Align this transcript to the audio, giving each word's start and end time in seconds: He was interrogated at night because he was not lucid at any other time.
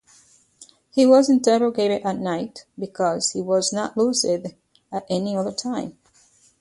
He 0.89 1.05
was 1.05 1.29
interrogated 1.29 2.01
at 2.01 2.17
night 2.17 2.65
because 2.75 3.33
he 3.33 3.39
was 3.43 3.71
not 3.71 3.95
lucid 3.95 4.55
at 4.91 5.05
any 5.11 5.37
other 5.37 5.51
time. 5.51 5.99